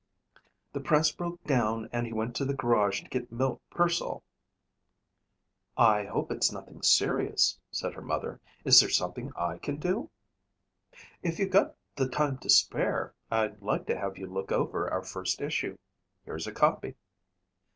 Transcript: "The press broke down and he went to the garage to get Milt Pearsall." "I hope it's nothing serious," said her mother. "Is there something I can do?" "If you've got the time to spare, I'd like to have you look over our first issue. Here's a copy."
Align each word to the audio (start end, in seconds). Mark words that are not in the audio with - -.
"The 0.73 0.79
press 0.81 1.11
broke 1.11 1.43
down 1.43 1.87
and 1.93 2.07
he 2.07 2.11
went 2.11 2.35
to 2.37 2.45
the 2.45 2.55
garage 2.55 3.03
to 3.03 3.07
get 3.07 3.31
Milt 3.31 3.61
Pearsall." 3.69 4.23
"I 5.77 6.05
hope 6.05 6.31
it's 6.31 6.51
nothing 6.51 6.81
serious," 6.81 7.59
said 7.69 7.93
her 7.93 8.01
mother. 8.01 8.41
"Is 8.65 8.79
there 8.79 8.89
something 8.89 9.31
I 9.35 9.59
can 9.59 9.77
do?" 9.77 10.09
"If 11.21 11.37
you've 11.37 11.51
got 11.51 11.75
the 11.95 12.09
time 12.09 12.39
to 12.39 12.49
spare, 12.49 13.13
I'd 13.29 13.61
like 13.61 13.85
to 13.85 13.95
have 13.99 14.17
you 14.17 14.25
look 14.25 14.51
over 14.51 14.89
our 14.89 15.03
first 15.03 15.39
issue. 15.39 15.77
Here's 16.25 16.47
a 16.47 16.51
copy." 16.51 16.95